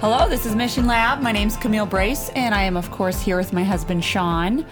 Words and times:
Hello, 0.00 0.28
this 0.28 0.46
is 0.46 0.54
Mission 0.56 0.86
Lab. 0.86 1.20
My 1.20 1.30
name's 1.30 1.56
Camille 1.58 1.84
Brace, 1.84 2.30
and 2.30 2.54
I 2.54 2.62
am, 2.62 2.76
of 2.76 2.90
course, 2.90 3.20
here 3.20 3.36
with 3.36 3.52
my 3.52 3.62
husband 3.62 4.02
Sean. 4.02 4.64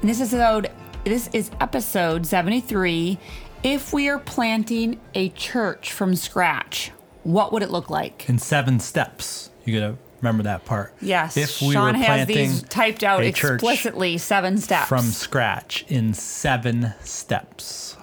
And 0.00 0.08
this 0.08 0.20
is 0.20 0.32
episode, 0.32 0.70
this 1.04 1.28
is 1.32 1.50
episode 1.60 2.24
73. 2.24 3.18
If 3.64 3.92
we 3.92 4.08
are 4.08 4.20
planting 4.20 5.00
a 5.14 5.30
church 5.30 5.92
from 5.92 6.14
scratch, 6.14 6.92
what 7.24 7.52
would 7.52 7.62
it 7.64 7.70
look 7.70 7.90
like? 7.90 8.28
in 8.28 8.38
seven 8.38 8.78
steps. 8.78 9.50
You 9.64 9.80
gotta 9.80 9.96
remember 10.20 10.44
that 10.44 10.64
part. 10.64 10.94
Yes, 11.00 11.36
If 11.36 11.60
we 11.60 11.74
Sean 11.74 11.94
were 11.94 11.98
has 11.98 12.06
planting 12.06 12.36
these 12.36 12.62
typed 12.62 13.02
out 13.02 13.22
a 13.24 13.32
church 13.32 13.54
explicitly 13.54 14.18
seven 14.18 14.56
steps. 14.58 14.88
from 14.88 15.06
scratch 15.06 15.84
in 15.88 16.14
seven 16.14 16.94
steps. 17.02 17.96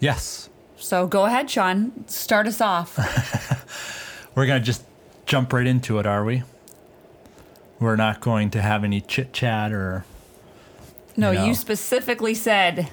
Yes, 0.00 0.48
so 0.78 1.06
go 1.06 1.26
ahead, 1.26 1.50
Sean. 1.50 2.06
Start 2.08 2.46
us 2.46 2.62
off. 2.62 2.96
we're 4.34 4.46
gonna 4.46 4.60
just 4.60 4.82
jump 5.34 5.52
right 5.52 5.66
into 5.66 5.98
it, 5.98 6.06
are 6.06 6.24
we? 6.24 6.44
We're 7.80 7.96
not 7.96 8.20
going 8.20 8.50
to 8.50 8.62
have 8.62 8.84
any 8.84 9.00
chit 9.00 9.32
chat 9.32 9.72
or 9.72 10.04
No, 11.16 11.32
You 11.32 11.38
know. 11.40 11.44
you 11.46 11.54
specifically 11.56 12.34
said 12.34 12.88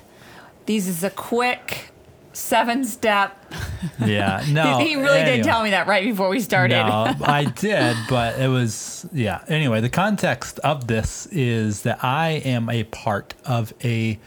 these 0.66 0.88
is 0.88 1.04
a 1.04 1.12
quick 1.12 1.92
seven 2.34 2.84
step. 2.84 3.38
yeah. 4.04 4.44
No, 4.50 4.80
he 4.80 4.96
really 4.96 5.20
anyway. 5.20 5.36
did 5.38 5.46
tell 5.46 5.62
me 5.62 5.70
that 5.70 5.86
right 5.86 6.04
before 6.04 6.30
we 6.30 6.40
started. 6.40 6.84
No, 6.84 7.14
I 7.24 7.46
did, 7.46 7.96
but 8.10 8.40
it 8.40 8.48
was 8.48 9.06
yeah. 9.14 9.44
Anyway, 9.48 9.80
the 9.80 9.90
context 9.90 10.58
of 10.64 10.88
this 10.88 11.28
is 11.28 11.84
that 11.84 12.04
I 12.04 12.42
am 12.44 12.72
a 12.72 12.86
part 12.86 13.36
of 13.46 13.72
a 13.84 14.18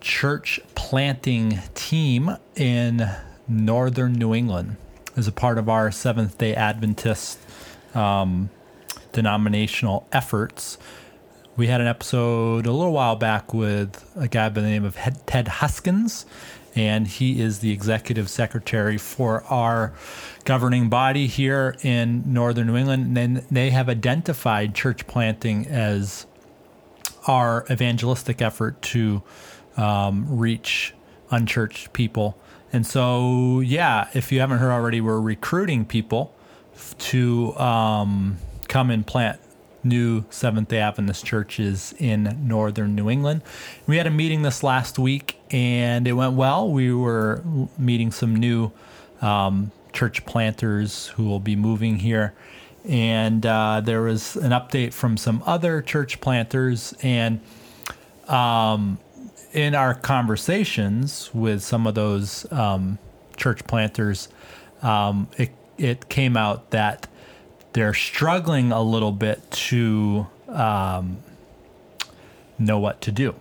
church 0.00 0.58
planting 0.74 1.58
team 1.74 2.34
in 2.56 3.10
northern 3.46 4.14
New 4.14 4.32
England 4.34 4.78
as 5.20 5.28
a 5.28 5.32
part 5.32 5.58
of 5.58 5.68
our 5.68 5.90
Seventh 5.90 6.38
Day 6.38 6.54
Adventist 6.54 7.38
um, 7.94 8.48
denominational 9.12 10.08
efforts. 10.12 10.78
We 11.58 11.66
had 11.66 11.82
an 11.82 11.86
episode 11.86 12.64
a 12.64 12.72
little 12.72 12.94
while 12.94 13.16
back 13.16 13.52
with 13.52 14.02
a 14.16 14.28
guy 14.28 14.48
by 14.48 14.62
the 14.62 14.68
name 14.68 14.84
of 14.84 14.96
Ted 15.26 15.46
Huskins, 15.46 16.24
and 16.74 17.06
he 17.06 17.42
is 17.42 17.58
the 17.58 17.70
executive 17.70 18.30
secretary 18.30 18.96
for 18.96 19.44
our 19.44 19.92
governing 20.44 20.88
body 20.88 21.26
here 21.26 21.76
in 21.82 22.32
northern 22.32 22.68
New 22.68 22.76
England. 22.76 23.18
And 23.18 23.36
they 23.50 23.68
have 23.70 23.90
identified 23.90 24.74
church 24.74 25.06
planting 25.06 25.66
as 25.66 26.26
our 27.26 27.66
evangelistic 27.70 28.40
effort 28.40 28.80
to 28.82 29.22
um, 29.76 30.38
reach 30.38 30.94
unchurched 31.30 31.92
people. 31.92 32.38
And 32.72 32.86
so, 32.86 33.60
yeah, 33.60 34.08
if 34.14 34.30
you 34.30 34.40
haven't 34.40 34.58
heard 34.58 34.70
already, 34.70 35.00
we're 35.00 35.20
recruiting 35.20 35.84
people 35.84 36.34
to 36.98 37.56
um, 37.56 38.38
come 38.68 38.90
and 38.90 39.06
plant 39.06 39.40
new 39.82 40.24
Seventh 40.30 40.68
day 40.68 40.78
Adventist 40.78 41.24
churches 41.24 41.94
in 41.98 42.46
northern 42.46 42.94
New 42.94 43.08
England. 43.08 43.42
We 43.86 43.96
had 43.96 44.06
a 44.06 44.10
meeting 44.10 44.42
this 44.42 44.62
last 44.62 44.98
week 44.98 45.38
and 45.50 46.06
it 46.06 46.12
went 46.12 46.34
well. 46.34 46.70
We 46.70 46.92
were 46.92 47.42
meeting 47.78 48.12
some 48.12 48.36
new 48.36 48.72
um, 49.20 49.72
church 49.92 50.24
planters 50.26 51.08
who 51.08 51.24
will 51.24 51.40
be 51.40 51.56
moving 51.56 51.96
here. 51.96 52.34
And 52.84 53.44
uh, 53.44 53.80
there 53.82 54.02
was 54.02 54.36
an 54.36 54.52
update 54.52 54.92
from 54.92 55.16
some 55.16 55.42
other 55.44 55.82
church 55.82 56.20
planters. 56.20 56.94
And 57.02 57.40
um, 58.28 58.98
in 59.52 59.74
our 59.74 59.94
conversations 59.94 61.30
with 61.34 61.62
some 61.62 61.86
of 61.86 61.94
those 61.94 62.50
um, 62.52 62.98
church 63.36 63.66
planters, 63.66 64.28
um, 64.82 65.28
it, 65.36 65.50
it 65.76 66.08
came 66.08 66.36
out 66.36 66.70
that 66.70 67.08
they're 67.72 67.94
struggling 67.94 68.72
a 68.72 68.82
little 68.82 69.12
bit 69.12 69.50
to 69.50 70.26
um, 70.48 71.18
know 72.58 72.78
what 72.78 73.00
to 73.02 73.12
do. 73.12 73.34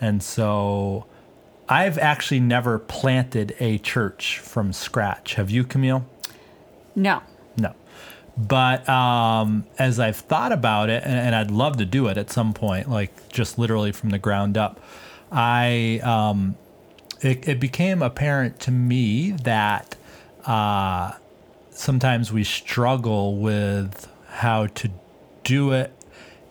And 0.00 0.22
so 0.22 1.06
I've 1.68 1.98
actually 1.98 2.40
never 2.40 2.78
planted 2.78 3.54
a 3.58 3.78
church 3.78 4.38
from 4.38 4.72
scratch. 4.72 5.34
Have 5.34 5.50
you, 5.50 5.64
Camille? 5.64 6.06
no. 6.94 7.22
No. 7.56 7.74
But 8.36 8.88
um, 8.88 9.64
as 9.78 10.00
I've 10.00 10.16
thought 10.16 10.50
about 10.50 10.90
it, 10.90 11.04
and, 11.04 11.14
and 11.14 11.34
I'd 11.36 11.52
love 11.52 11.76
to 11.76 11.84
do 11.84 12.08
it 12.08 12.18
at 12.18 12.30
some 12.30 12.52
point, 12.52 12.90
like 12.90 13.28
just 13.28 13.58
literally 13.58 13.92
from 13.92 14.10
the 14.10 14.18
ground 14.18 14.58
up, 14.58 14.80
I 15.30 16.00
um, 16.02 16.56
it, 17.20 17.48
it 17.48 17.60
became 17.60 18.02
apparent 18.02 18.60
to 18.60 18.70
me 18.70 19.32
that 19.32 19.96
uh, 20.44 21.12
sometimes 21.70 22.32
we 22.32 22.44
struggle 22.44 23.36
with 23.36 24.08
how 24.28 24.66
to 24.66 24.90
do 25.42 25.72
it, 25.72 25.92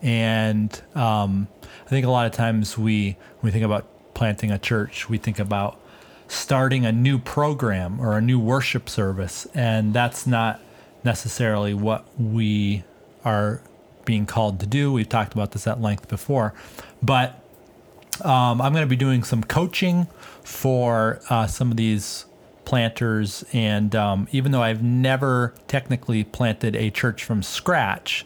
and 0.02 0.82
um, 0.96 1.48
I 1.86 1.90
think 1.90 2.06
a 2.06 2.10
lot 2.10 2.26
of 2.26 2.32
times 2.32 2.78
we 2.78 3.18
when 3.40 3.50
we 3.50 3.52
think 3.52 3.66
about 3.66 3.88
planting 4.14 4.52
a 4.52 4.58
church, 4.58 5.10
we 5.10 5.18
think 5.18 5.40
about 5.40 5.80
starting 6.28 6.86
a 6.86 6.92
new 6.92 7.20
program 7.20 8.00
or 8.00 8.18
a 8.18 8.22
new 8.22 8.40
worship 8.40 8.90
service, 8.90 9.48
and 9.54 9.94
that's 9.94 10.26
not 10.26 10.60
necessarily 11.04 11.74
what 11.74 12.08
we 12.20 12.84
are 13.24 13.62
being 14.06 14.26
called 14.26 14.60
to 14.60 14.66
do. 14.66 14.92
We've 14.92 15.08
talked 15.08 15.34
about 15.34 15.52
this 15.52 15.68
at 15.68 15.82
length 15.82 16.08
before, 16.08 16.54
but 17.02 17.43
um, 18.22 18.62
I'm 18.62 18.74
going 18.74 18.86
to 18.86 18.90
be 18.90 18.96
doing 18.96 19.24
some 19.24 19.44
coaching 19.44 20.08
for 20.44 21.22
uh, 21.30 21.48
some 21.48 21.72
of 21.72 21.78
these 21.78 22.26
planters, 22.66 23.44
and 23.54 23.96
um, 23.96 24.28
even 24.32 24.52
though 24.52 24.62
I've 24.64 24.84
never 24.84 25.54
technically 25.68 26.24
planted 26.24 26.76
a 26.76 26.90
church 26.90 27.24
from 27.24 27.44
scratch, 27.44 28.26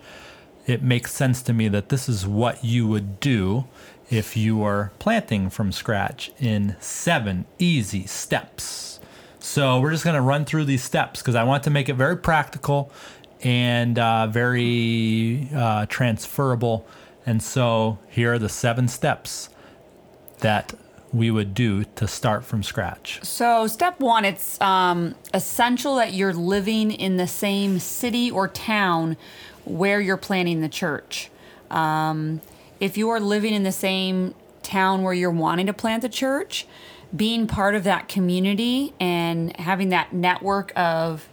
it 0.65 0.81
makes 0.81 1.13
sense 1.13 1.41
to 1.43 1.53
me 1.53 1.67
that 1.69 1.89
this 1.89 2.09
is 2.09 2.27
what 2.27 2.63
you 2.63 2.87
would 2.87 3.19
do 3.19 3.65
if 4.09 4.37
you 4.37 4.63
are 4.63 4.91
planting 4.99 5.49
from 5.49 5.71
scratch 5.71 6.31
in 6.39 6.75
seven 6.79 7.45
easy 7.59 8.05
steps. 8.05 8.99
So 9.39 9.79
we're 9.79 9.91
just 9.91 10.03
going 10.03 10.15
to 10.15 10.21
run 10.21 10.45
through 10.45 10.65
these 10.65 10.83
steps 10.83 11.21
because 11.21 11.35
I 11.35 11.43
want 11.43 11.63
to 11.63 11.69
make 11.69 11.89
it 11.89 11.93
very 11.93 12.17
practical 12.17 12.91
and 13.43 13.97
uh, 13.97 14.27
very 14.27 15.49
uh, 15.53 15.85
transferable. 15.87 16.85
And 17.25 17.41
so 17.41 17.99
here 18.09 18.33
are 18.33 18.39
the 18.39 18.49
seven 18.49 18.87
steps 18.87 19.49
that 20.39 20.73
we 21.13 21.31
would 21.31 21.53
do 21.53 21.83
to 21.95 22.07
start 22.07 22.43
from 22.43 22.63
scratch. 22.63 23.19
So, 23.23 23.67
step 23.67 23.99
one, 23.99 24.25
it's 24.25 24.59
um, 24.61 25.15
essential 25.33 25.95
that 25.95 26.13
you're 26.13 26.33
living 26.33 26.91
in 26.91 27.17
the 27.17 27.27
same 27.27 27.79
city 27.79 28.29
or 28.29 28.47
town 28.47 29.17
where 29.65 30.01
you're 30.01 30.17
planning 30.17 30.61
the 30.61 30.69
church. 30.69 31.29
Um, 31.71 32.41
if 32.79 32.97
you 32.97 33.09
are 33.09 33.19
living 33.19 33.53
in 33.53 33.63
the 33.63 33.71
same 33.71 34.35
town 34.63 35.01
where 35.01 35.13
you're 35.13 35.31
wanting 35.31 35.65
to 35.67 35.73
plant 35.73 36.01
the 36.01 36.09
church, 36.09 36.67
being 37.15 37.47
part 37.47 37.73
of 37.73 37.83
that 37.85 38.07
community 38.07 38.93
and 38.99 39.55
having 39.57 39.89
that 39.89 40.13
network 40.13 40.73
of 40.75 41.27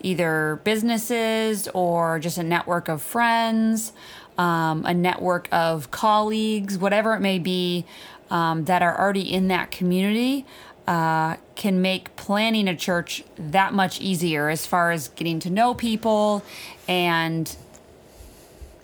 either 0.00 0.60
businesses 0.64 1.68
or 1.68 2.18
just 2.18 2.38
a 2.38 2.42
network 2.42 2.88
of 2.88 3.00
friends, 3.00 3.92
um, 4.38 4.84
a 4.86 4.94
network 4.94 5.48
of 5.52 5.90
colleagues, 5.90 6.78
whatever 6.78 7.14
it 7.14 7.20
may 7.20 7.38
be, 7.38 7.84
um, 8.30 8.64
that 8.64 8.82
are 8.82 8.98
already 8.98 9.32
in 9.32 9.48
that 9.48 9.70
community 9.70 10.46
uh, 10.86 11.36
can 11.54 11.80
make 11.80 12.14
planning 12.16 12.66
a 12.66 12.74
church 12.74 13.22
that 13.36 13.72
much 13.72 14.00
easier 14.00 14.48
as 14.48 14.66
far 14.66 14.90
as 14.90 15.08
getting 15.08 15.38
to 15.40 15.50
know 15.50 15.74
people 15.74 16.42
and 16.88 17.56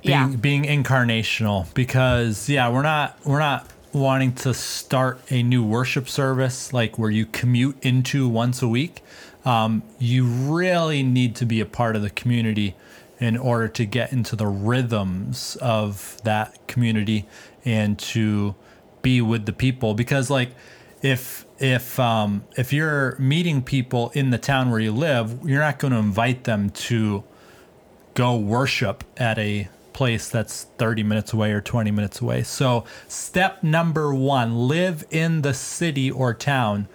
yeah. 0.02 0.26
being, 0.26 0.64
being 0.64 0.84
incarnational 0.84 1.72
because 1.74 2.48
yeah 2.48 2.68
we're 2.70 2.82
not 2.82 3.18
we're 3.24 3.40
not 3.40 3.66
wanting 3.92 4.32
to 4.32 4.54
start 4.54 5.20
a 5.30 5.42
new 5.42 5.64
worship 5.64 6.08
service 6.08 6.72
like 6.72 6.98
where 6.98 7.10
you 7.10 7.26
commute 7.26 7.76
into 7.82 8.28
once 8.28 8.62
a 8.62 8.68
week 8.68 9.02
um, 9.44 9.82
you 9.98 10.24
really 10.24 11.02
need 11.02 11.34
to 11.34 11.46
be 11.46 11.60
a 11.60 11.66
part 11.66 11.96
of 11.96 12.02
the 12.02 12.10
community 12.10 12.76
in 13.18 13.36
order 13.36 13.68
to 13.68 13.84
get 13.84 14.12
into 14.12 14.36
the 14.36 14.46
rhythms 14.46 15.56
of 15.60 16.20
that 16.24 16.66
community 16.66 17.26
and 17.64 17.98
to 17.98 18.54
be 19.02 19.20
with 19.20 19.46
the 19.46 19.52
people 19.52 19.94
because 19.94 20.30
like 20.30 20.50
if 21.02 21.44
if 21.58 21.98
um, 22.00 22.44
if 22.56 22.72
you're 22.72 23.16
meeting 23.18 23.62
people 23.62 24.10
in 24.14 24.30
the 24.30 24.38
town 24.38 24.70
where 24.70 24.80
you 24.80 24.92
live 24.92 25.38
you're 25.44 25.60
not 25.60 25.78
going 25.78 25.92
to 25.92 25.98
invite 25.98 26.44
them 26.44 26.70
to 26.70 27.22
go 28.14 28.36
worship 28.36 29.04
at 29.16 29.38
a 29.38 29.68
place 29.98 30.28
that's 30.28 30.68
30 30.78 31.02
minutes 31.02 31.32
away 31.32 31.50
or 31.50 31.60
20 31.60 31.90
minutes 31.90 32.20
away. 32.20 32.44
So, 32.44 32.84
step 33.08 33.64
number 33.64 34.14
one 34.14 34.68
live 34.68 35.04
in 35.10 35.42
the 35.42 35.52
city 35.52 36.08
or 36.08 36.34
town 36.34 36.86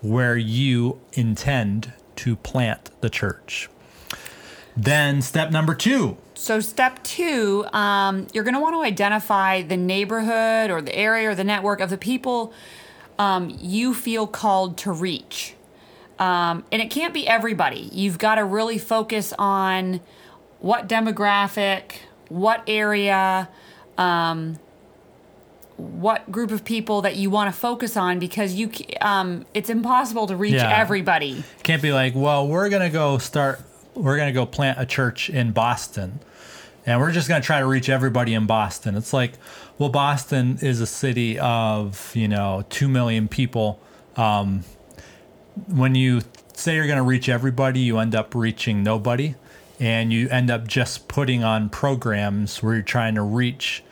where 0.00 0.36
you 0.36 1.00
intend 1.12 1.92
to 2.16 2.36
plant 2.36 2.90
the 3.00 3.10
church. 3.10 3.68
Then, 4.76 5.20
step 5.22 5.50
number 5.50 5.74
two 5.74 6.16
So, 6.34 6.60
step 6.60 7.02
two, 7.02 7.66
um, 7.72 8.26
you're 8.32 8.44
going 8.44 8.54
to 8.54 8.60
want 8.60 8.74
to 8.74 8.82
identify 8.82 9.62
the 9.62 9.76
neighborhood 9.76 10.70
or 10.70 10.80
the 10.80 10.94
area 10.96 11.30
or 11.30 11.34
the 11.34 11.44
network 11.44 11.80
of 11.80 11.90
the 11.90 11.98
people 11.98 12.52
um, 13.18 13.54
you 13.60 13.92
feel 13.94 14.26
called 14.26 14.78
to 14.78 14.92
reach. 14.92 15.54
Um, 16.18 16.64
and 16.72 16.80
it 16.80 16.90
can't 16.90 17.12
be 17.12 17.26
everybody. 17.26 17.88
You've 17.92 18.18
got 18.18 18.36
to 18.36 18.44
really 18.44 18.78
focus 18.78 19.34
on 19.38 20.00
what 20.60 20.88
demographic, 20.88 21.96
what 22.28 22.62
area, 22.66 23.48
um, 23.98 24.58
what 25.76 26.30
group 26.30 26.50
of 26.50 26.64
people 26.64 27.02
that 27.02 27.16
you 27.16 27.28
want 27.30 27.52
to 27.52 27.58
focus 27.58 27.96
on 27.96 28.18
because 28.18 28.54
you 28.54 28.70
um, 29.00 29.44
it's 29.52 29.68
impossible 29.68 30.26
to 30.28 30.36
reach 30.36 30.54
Yeah. 30.54 30.78
everybody. 30.78 31.42
can't 31.62 31.82
be 31.82 31.92
like, 31.92 32.14
well, 32.14 32.46
we're 32.46 32.68
going 32.68 32.82
to 32.82 32.90
go 32.90 33.18
start, 33.18 33.60
we're 33.94 34.16
going 34.16 34.28
to 34.28 34.32
go 34.32 34.46
plant 34.46 34.80
a 34.80 34.86
church 34.86 35.30
in 35.30 35.52
Boston. 35.52 36.20
And 36.84 37.00
we're 37.00 37.12
just 37.12 37.28
going 37.28 37.40
to 37.40 37.46
try 37.46 37.60
to 37.60 37.66
reach 37.66 37.88
everybody 37.88 38.34
in 38.34 38.46
Boston. 38.46 38.96
It's 38.96 39.12
like, 39.12 39.34
well, 39.78 39.88
Boston 39.88 40.58
is 40.60 40.80
a 40.80 40.86
city 40.86 41.38
of, 41.38 42.10
you 42.14 42.26
know, 42.26 42.64
2 42.70 42.88
million 42.88 43.28
people. 43.28 43.80
Um, 44.16 44.64
when 45.68 45.94
you 45.94 46.22
say 46.54 46.74
you're 46.74 46.86
going 46.86 46.96
to 46.96 47.04
reach 47.04 47.28
everybody, 47.28 47.80
you 47.80 47.98
end 47.98 48.14
up 48.14 48.34
reaching 48.34 48.82
nobody. 48.82 49.36
And 49.78 50.12
you 50.12 50.28
end 50.28 50.50
up 50.50 50.66
just 50.66 51.08
putting 51.08 51.44
on 51.44 51.68
programs 51.68 52.62
where 52.62 52.74
you're 52.74 52.82
trying 52.82 53.14
to 53.14 53.22
reach 53.22 53.82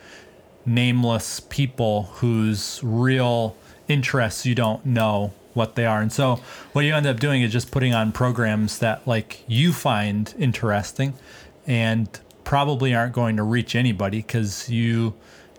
nameless 0.65 1.39
people 1.39 2.03
whose 2.03 2.79
real 2.83 3.55
interests 3.87 4.45
you 4.45 4.55
don't 4.55 4.85
know 4.85 5.33
what 5.53 5.75
they 5.75 5.85
are. 5.85 6.01
And 6.01 6.11
so 6.11 6.39
what 6.73 6.85
you 6.85 6.93
end 6.93 7.05
up 7.05 7.19
doing 7.19 7.41
is 7.41 7.51
just 7.51 7.71
putting 7.71 7.93
on 7.93 8.11
programs 8.11 8.79
that 8.79 9.05
like 9.07 9.43
you 9.47 9.73
find 9.73 10.33
interesting 10.37 11.13
and 11.67 12.07
probably 12.43 12.93
aren't 12.93 13.13
going 13.13 13.37
to 13.37 13.43
reach 13.43 13.75
anybody 13.75 14.17
because 14.17 14.69
you 14.69 15.13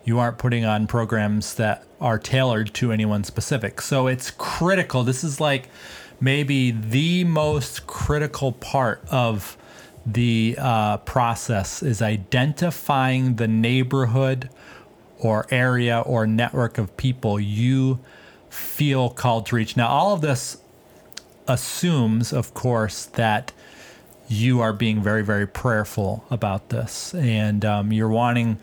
you 0.04 0.18
aren't 0.18 0.38
putting 0.38 0.64
on 0.64 0.86
programs 0.86 1.54
that 1.54 1.84
are 2.00 2.18
tailored 2.18 2.74
to 2.74 2.90
anyone 2.90 3.22
specific. 3.22 3.80
So 3.80 4.08
it's 4.08 4.32
critical. 4.32 5.04
This 5.04 5.22
is 5.22 5.40
like 5.40 5.68
maybe 6.20 6.72
the 6.72 7.24
most 7.24 7.86
critical 7.86 8.52
part 8.52 9.04
of 9.10 9.56
the 10.04 10.56
uh, 10.58 10.96
process 10.98 11.82
is 11.82 12.02
identifying 12.02 13.36
the 13.36 13.46
neighborhood 13.46 14.50
or 15.20 15.46
area 15.50 16.00
or 16.00 16.26
network 16.26 16.78
of 16.78 16.96
people 16.96 17.38
you 17.38 18.00
feel 18.52 19.08
called 19.08 19.46
to 19.46 19.56
reach. 19.56 19.76
Now, 19.76 19.88
all 19.88 20.12
of 20.12 20.20
this 20.20 20.58
assumes, 21.48 22.32
of 22.32 22.54
course, 22.54 23.06
that 23.06 23.52
you 24.28 24.60
are 24.60 24.72
being 24.72 25.02
very, 25.02 25.22
very 25.22 25.46
prayerful 25.46 26.24
about 26.30 26.68
this, 26.68 27.14
and 27.14 27.64
um, 27.64 27.92
you're 27.92 28.08
wanting 28.08 28.58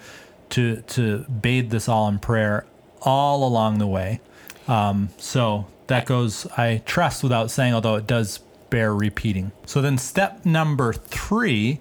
to 0.50 0.82
to 0.88 1.20
bathe 1.26 1.70
this 1.70 1.88
all 1.88 2.08
in 2.08 2.20
prayer 2.20 2.66
all 3.02 3.46
along 3.46 3.78
the 3.80 3.88
way. 3.88 4.20
Um, 4.68 5.10
so 5.18 5.68
that 5.88 6.06
goes, 6.06 6.46
I 6.58 6.82
trust, 6.86 7.24
without 7.24 7.52
saying, 7.52 7.74
although 7.74 7.96
it 7.96 8.08
does 8.08 8.40
bear 8.70 8.94
repeating. 8.94 9.52
So 9.66 9.82
then, 9.82 9.98
step 9.98 10.46
number 10.46 10.94
three 10.94 11.80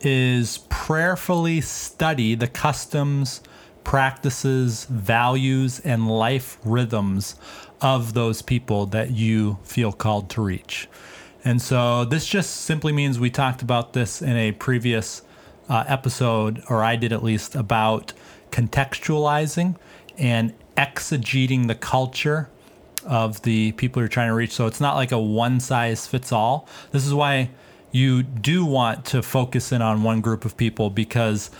is 0.00 0.58
prayerfully 0.68 1.60
study 1.60 2.34
the 2.34 2.48
customs, 2.48 3.42
practices, 3.84 4.84
values, 4.84 5.80
and 5.80 6.08
life 6.08 6.58
rhythms 6.64 7.36
of 7.80 8.14
those 8.14 8.42
people 8.42 8.86
that 8.86 9.10
you 9.10 9.58
feel 9.62 9.92
called 9.92 10.28
to 10.30 10.42
reach. 10.42 10.88
And 11.44 11.60
so 11.62 12.04
this 12.04 12.26
just 12.26 12.50
simply 12.62 12.92
means 12.92 13.18
we 13.18 13.30
talked 13.30 13.62
about 13.62 13.94
this 13.94 14.20
in 14.20 14.36
a 14.36 14.52
previous 14.52 15.22
uh, 15.68 15.84
episode, 15.86 16.62
or 16.68 16.84
I 16.84 16.96
did 16.96 17.12
at 17.12 17.22
least, 17.22 17.54
about 17.54 18.12
contextualizing 18.50 19.76
and 20.18 20.52
exegeting 20.76 21.68
the 21.68 21.74
culture 21.74 22.50
of 23.06 23.42
the 23.42 23.72
people 23.72 24.02
you're 24.02 24.08
trying 24.08 24.28
to 24.28 24.34
reach. 24.34 24.52
So 24.52 24.66
it's 24.66 24.80
not 24.80 24.96
like 24.96 25.12
a 25.12 25.18
one 25.18 25.60
size 25.60 26.06
fits 26.06 26.32
all. 26.32 26.68
This 26.92 27.06
is 27.06 27.14
why 27.14 27.50
you 27.92 28.22
do 28.22 28.64
want 28.64 29.04
to 29.06 29.22
focus 29.22 29.72
in 29.72 29.82
on 29.82 30.02
one 30.02 30.20
group 30.20 30.44
of 30.44 30.56
people 30.56 30.90
because 30.90 31.50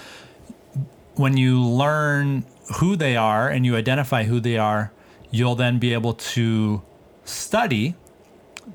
when 1.15 1.37
you 1.37 1.63
learn 1.63 2.45
who 2.77 2.97
they 2.97 3.17
are 3.17 3.49
and 3.49 3.67
you 3.67 3.77
identify 3.77 4.25
who 4.25 4.41
they 4.41 4.57
are, 4.57 4.93
you'll 5.31 5.55
then 5.55 5.79
be 5.79 5.93
able 5.93 6.15
to 6.15 6.83
study 7.25 7.95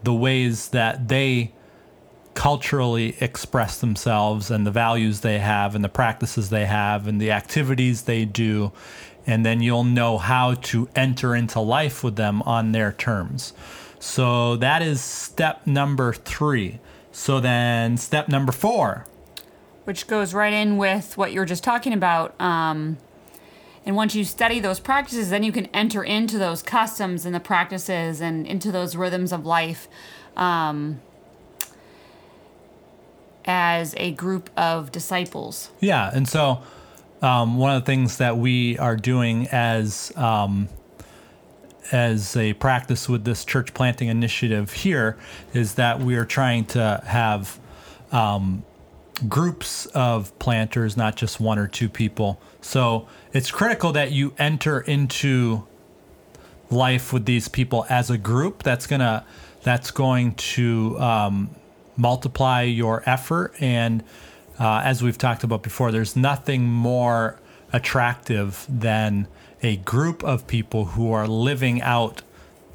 the 0.04 0.14
ways 0.14 0.70
that 0.70 1.08
they 1.08 1.52
culturally 2.34 3.16
express 3.22 3.80
themselves 3.80 4.52
and 4.52 4.68
the 4.68 4.72
values 4.72 5.22
they 5.22 5.40
have 5.40 5.74
and 5.74 5.84
the 5.84 5.90
practices 5.90 6.50
they 6.50 6.66
have 6.66 7.08
and 7.08 7.20
the 7.20 7.32
activities 7.32 8.04
they 8.04 8.26
do. 8.26 8.72
And 9.26 9.46
then 9.46 9.62
you'll 9.62 9.86
know 9.86 10.18
how 10.18 10.54
to 10.54 10.88
enter 10.96 11.36
into 11.36 11.60
life 11.60 12.04
with 12.04 12.16
them 12.16 12.42
on 12.44 12.74
their 12.74 12.92
terms. 12.92 13.54
So 14.00 14.56
that 14.58 14.82
is 14.82 15.02
step 15.02 15.66
number 15.66 16.14
three. 16.14 16.80
So 17.12 17.40
then, 17.40 17.98
step 17.98 18.28
number 18.28 18.52
four. 18.52 19.08
Which 19.86 20.08
goes 20.08 20.34
right 20.34 20.54
in 20.54 20.78
with 20.78 21.18
what 21.18 21.32
you 21.32 21.40
were 21.40 21.46
just 21.46 21.64
talking 21.64 21.94
about. 21.94 22.40
Um, 22.40 22.98
and 23.86 23.96
once 23.96 24.16
you 24.16 24.24
study 24.24 24.60
those 24.60 24.80
practices, 24.80 25.30
then 25.30 25.44
you 25.44 25.52
can 25.52 25.68
enter 25.68 26.04
into 26.04 26.38
those 26.38 26.64
customs 26.64 27.26
and 27.26 27.34
the 27.34 27.40
practices 27.40 28.20
and 28.20 28.46
into 28.48 28.72
those 28.72 28.96
rhythms 28.96 29.32
of 29.32 29.46
life 29.46 29.88
um, 30.36 31.02
as 33.46 33.94
a 33.98 34.12
group 34.12 34.50
of 34.58 34.92
disciples. 34.92 35.70
Yeah, 35.80 36.10
and 36.12 36.28
so 36.28 36.64
um, 37.22 37.58
one 37.58 37.76
of 37.76 37.84
the 37.84 37.86
things 37.86 38.18
that 38.18 38.38
we 38.38 38.78
are 38.80 38.96
doing 38.96 39.48
as 39.52 40.12
um, 40.16 40.68
as 41.92 42.36
a 42.36 42.54
practice 42.54 43.08
with 43.08 43.24
this 43.24 43.46
church 43.46 43.74
planting 43.76 44.08
initiative 44.08 44.74
here 44.74 45.18
is 45.54 45.76
that 45.76 46.00
we 46.00 46.16
are 46.16 46.26
trying 46.26 46.66
to 46.66 47.02
have 47.06 47.60
um, 48.12 48.64
groups 49.30 49.86
of 49.88 50.38
planters, 50.40 50.98
not 50.98 51.16
just 51.16 51.40
one 51.40 51.58
or 51.58 51.68
two 51.68 51.90
people. 51.90 52.40
So 52.62 53.08
it's 53.34 53.52
critical 53.52 53.92
that 53.94 54.12
you 54.12 54.34
enter 54.38 54.80
into 54.80 55.66
life 56.70 57.14
with 57.14 57.26
these 57.26 57.48
people 57.48 57.86
as 57.90 58.10
a 58.10 58.18
group. 58.18 58.64
That's 58.64 58.88
gonna 58.88 59.26
that's 59.64 59.92
going 59.92 60.36
to 60.36 61.00
um, 61.00 61.50
multiply 61.98 62.62
your 62.62 63.02
effort. 63.06 63.54
And 63.60 64.04
uh, 64.60 64.82
as 64.84 65.02
we've 65.02 65.18
talked 65.18 65.44
about 65.44 65.64
before, 65.64 65.92
there's 65.92 66.16
nothing 66.16 66.66
more 66.66 67.40
attractive 67.74 68.66
than 68.70 69.28
a 69.64 69.78
group 69.78 70.24
of 70.24 70.46
people 70.48 70.86
who 70.86 71.12
are 71.12 71.28
living 71.28 71.82
out 71.82 72.22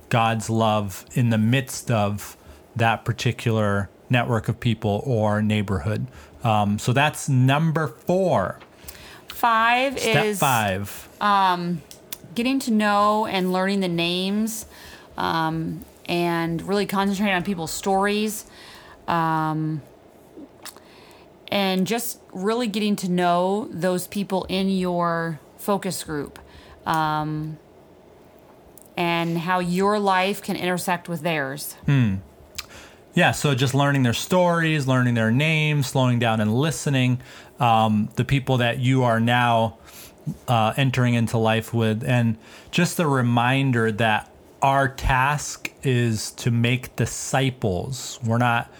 God's 0.09 0.51
love 0.51 1.05
in 1.13 1.31
the 1.31 1.39
midst 1.39 1.91
of 1.91 2.37
that 2.75 3.05
particular 3.05 3.89
network 4.09 4.49
of 4.49 4.59
people 4.59 5.03
or 5.07 5.41
neighborhood. 5.41 6.07
Um, 6.43 6.79
so 6.79 6.93
that's 6.93 7.29
number 7.29 7.89
four. 7.89 8.59
Five 9.29 9.99
Step 9.99 10.25
is 10.25 10.39
five. 10.39 11.09
Um, 11.21 11.83
getting 12.35 12.59
to 12.61 12.71
know 12.71 13.27
and 13.27 13.53
learning 13.53 13.81
the 13.81 13.89
names 13.89 14.67
um, 15.17 15.85
and 16.07 16.61
really 16.63 16.87
concentrating 16.87 17.35
on 17.35 17.43
people's 17.43 17.73
stories 17.73 18.47
um, 19.09 19.83
and 21.49 21.87
just 21.87 22.21
really 22.33 22.67
getting 22.67 22.97
to 22.97 23.11
know 23.11 23.69
those 23.73 24.07
people 24.07 24.45
in 24.49 24.69
your 24.69 25.41
focus 25.59 26.05
group 26.05 26.39
um, 26.87 27.59
and 28.97 29.39
how 29.39 29.59
your 29.59 29.99
life 29.99 30.43
can 30.43 30.57
intersect 30.57 31.09
with 31.09 31.23
theirs. 31.23 31.77
Yeah, 33.15 33.33
so 33.33 33.55
just 33.55 33.75
learning 33.75 34.05
their 34.05 34.13
stories, 34.13 34.87
learning 34.87 35.15
their 35.15 35.33
names, 35.33 35.89
slowing 35.89 36.19
down 36.21 36.41
and 36.41 36.55
listening. 36.55 37.21
Um, 37.59 38.09
the 38.15 38.25
people 38.25 38.59
that 38.59 38.79
you 38.79 39.03
are 39.03 39.19
now 39.19 39.79
uh, 40.47 40.75
entering 40.77 41.15
into 41.15 41.37
life 41.37 41.75
with, 41.75 42.05
and 42.05 42.39
just 42.71 43.01
a 43.01 43.09
reminder 43.09 43.91
that 43.93 44.31
our 44.63 44.89
task 44.89 45.73
is 45.83 46.31
to 46.33 46.51
make 46.51 46.95
disciples. 46.97 48.21
We're 48.25 48.39
not 48.39 48.73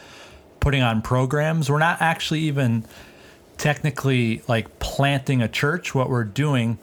putting 0.61 0.83
on 0.83 1.03
programs. 1.03 1.71
We're 1.71 1.79
not 1.79 2.01
actually 2.01 2.41
even 2.41 2.85
technically 3.57 4.43
like 4.47 4.79
planting 4.79 5.43
a 5.43 5.49
church. 5.49 5.95
What 5.95 6.09
we're 6.09 6.25
doing 6.25 6.79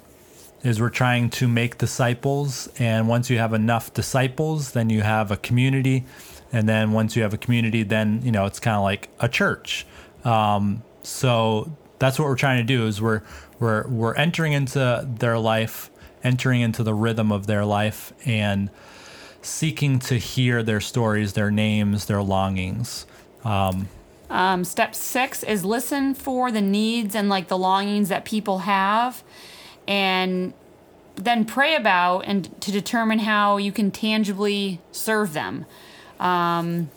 is 0.63 0.82
we're 0.82 0.89
trying 0.89 1.30
to 1.30 1.48
make 1.48 1.77
disciples. 1.77 2.68
And 2.80 3.08
once 3.08 3.30
you 3.30 3.38
have 3.38 3.54
enough 3.54 3.94
disciples, 3.94 4.72
then 4.72 4.89
you 4.89 5.01
have 5.01 5.32
a 5.32 5.38
community. 5.38 6.06
And 6.51 6.68
then 6.68 6.92
once 6.92 7.16
you 7.16 7.24
have 7.24 7.34
a 7.34 7.38
community, 7.38 7.84
then, 7.84 8.22
you 8.24 8.32
know, 8.32 8.46
it's 8.46 8.60
kind 8.60 8.77
of 8.77 8.84
like 8.84 9.10
a 9.20 9.30
church. 9.30 9.86
Um, 10.24 10.84
So 11.08 11.72
that's 12.00 12.20
what 12.20 12.27
we're 12.27 12.36
trying 12.36 12.58
to 12.58 12.63
do 12.75 12.86
is 12.86 13.01
we're 13.01 13.22
we're 13.60 13.88
we're 13.88 14.13
entering 14.16 14.51
into 14.51 15.08
their 15.20 15.39
life, 15.39 15.89
entering 16.22 16.62
into 16.62 16.84
the 16.84 16.94
rhythm 16.94 17.32
of 17.32 17.48
their 17.48 17.63
life 17.63 18.12
and 18.25 18.70
seeking 19.42 20.00
to 20.00 20.16
hear 20.16 20.63
their 20.63 20.82
stories, 20.82 21.32
their 21.32 21.50
names, 21.50 22.06
their 22.06 22.22
longings. 22.22 23.06
Um, 24.30 24.66
step 24.66 24.94
six 24.94 25.44
is 25.44 25.63
listen 25.63 26.13
for 26.13 26.51
the 26.51 26.62
needs 26.62 27.16
and 27.16 27.30
like 27.30 27.48
the 27.48 27.58
longings 27.58 28.10
that 28.10 28.25
people 28.25 28.60
have, 28.60 29.24
and 29.88 30.54
then 31.16 31.46
pray 31.46 31.75
about 31.75 32.25
and 32.25 32.60
to 32.62 32.72
determine 32.72 33.20
how 33.20 33.56
you 33.56 33.72
can 33.72 33.92
tangibly 33.92 34.82
serve 34.92 35.32
them. 35.32 35.66
Um, 36.20 36.90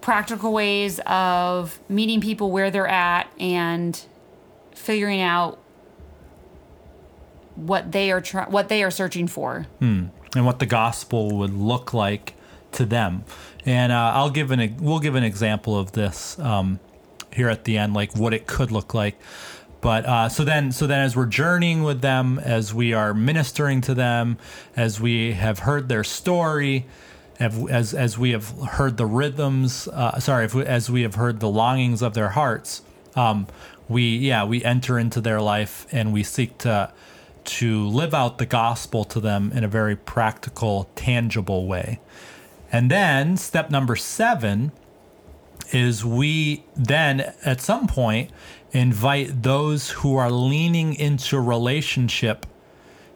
practical 0.00 0.52
ways 0.52 1.00
of 1.06 1.78
meeting 1.88 2.20
people 2.20 2.50
where 2.50 2.70
they're 2.70 2.88
at 2.88 3.30
and 3.38 4.00
figuring 4.72 5.20
out 5.20 5.58
what 7.56 7.92
they 7.92 8.10
are 8.10 8.20
try- 8.20 8.48
what 8.48 8.68
they 8.68 8.82
are 8.82 8.90
searching 8.90 9.26
for 9.26 9.66
hmm. 9.80 10.06
and 10.34 10.46
what 10.46 10.60
the 10.60 10.66
gospel 10.66 11.36
would 11.36 11.52
look 11.52 11.92
like 11.92 12.34
to 12.72 12.86
them. 12.86 13.24
And 13.66 13.92
uh, 13.92 14.12
I'll 14.14 14.30
give 14.30 14.50
an 14.50 14.76
we'll 14.80 15.00
give 15.00 15.14
an 15.14 15.24
example 15.24 15.78
of 15.78 15.92
this 15.92 16.38
um, 16.38 16.80
here 17.32 17.48
at 17.48 17.64
the 17.64 17.76
end, 17.76 17.94
like 17.94 18.16
what 18.16 18.32
it 18.32 18.46
could 18.46 18.70
look 18.70 18.94
like. 18.94 19.18
But 19.80 20.06
uh, 20.06 20.28
so 20.28 20.44
then, 20.44 20.72
so 20.72 20.86
then, 20.86 21.00
as 21.00 21.14
we're 21.14 21.26
journeying 21.26 21.84
with 21.84 22.00
them, 22.00 22.38
as 22.40 22.74
we 22.74 22.92
are 22.92 23.14
ministering 23.14 23.80
to 23.82 23.94
them, 23.94 24.38
as 24.74 25.00
we 25.00 25.32
have 25.32 25.60
heard 25.60 25.88
their 25.88 26.02
story, 26.02 26.86
as 27.38 27.94
as 27.94 28.18
we 28.18 28.32
have 28.32 28.50
heard 28.50 28.96
the 28.96 29.06
rhythms, 29.06 29.88
uh, 29.88 30.18
sorry, 30.18 30.46
we, 30.48 30.64
as 30.64 30.90
we 30.90 31.02
have 31.02 31.14
heard 31.14 31.40
the 31.40 31.48
longings 31.48 32.02
of 32.02 32.14
their 32.14 32.30
hearts, 32.30 32.82
um, 33.14 33.46
we 33.88 34.16
yeah 34.16 34.44
we 34.44 34.64
enter 34.64 34.98
into 34.98 35.20
their 35.20 35.40
life 35.40 35.86
and 35.92 36.12
we 36.12 36.22
seek 36.22 36.58
to 36.58 36.92
to 37.44 37.86
live 37.88 38.12
out 38.12 38.38
the 38.38 38.46
gospel 38.46 39.04
to 39.04 39.20
them 39.20 39.50
in 39.54 39.64
a 39.64 39.68
very 39.68 39.96
practical, 39.96 40.90
tangible 40.94 41.66
way. 41.66 41.98
And 42.70 42.90
then 42.90 43.38
step 43.38 43.70
number 43.70 43.96
seven 43.96 44.72
is 45.72 46.04
we 46.04 46.64
then 46.76 47.32
at 47.44 47.60
some 47.60 47.86
point 47.86 48.30
invite 48.72 49.42
those 49.42 49.90
who 49.90 50.16
are 50.16 50.30
leaning 50.30 50.94
into 50.94 51.40
relationship 51.40 52.44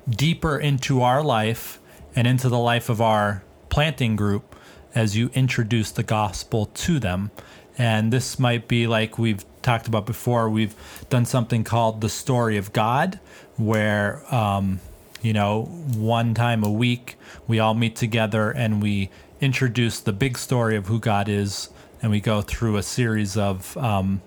deeper 0.09 0.59
into 0.59 1.02
our 1.02 1.23
life 1.23 1.79
and 2.17 2.26
into 2.26 2.49
the 2.49 2.59
life 2.59 2.88
of 2.88 3.00
our 3.00 3.43
planting 3.73 4.17
group 4.17 4.55
as 4.95 5.17
you 5.17 5.31
introduce 5.33 5.91
the 5.91 6.02
gospel 6.02 6.67
to 6.67 6.99
them. 6.99 7.31
And 7.79 8.12
this 8.12 8.38
might 8.38 8.69
be 8.69 8.87
like 8.87 9.19
we've 9.19 9.47
talked 9.62 9.88
about 9.88 10.05
before, 10.05 10.50
we've 10.50 10.75
done 11.09 11.25
something 11.25 11.64
called 11.64 12.02
the 12.02 12.11
story 12.11 12.59
of 12.59 12.75
God, 12.75 13.19
where, 13.57 14.23
um, 14.33 14.81
you 15.23 15.33
know, 15.33 15.62
one 15.97 16.35
time 16.35 16.62
a 16.62 16.71
week 16.71 17.17
we 17.49 17.61
all 17.61 17.73
meet 17.73 17.97
together 17.97 18.50
and 18.50 18.83
we 18.83 19.09
introduce 19.41 20.00
the 20.00 20.12
big 20.12 20.37
story 20.37 20.76
of 20.76 20.88
who 20.88 21.00
God 21.00 21.26
is. 21.26 21.71
And 22.02 22.11
we 22.11 22.21
go 22.21 22.43
through 22.43 22.76
a 22.76 22.83
series 22.83 23.38
of 23.38 23.75
um, 23.79 24.21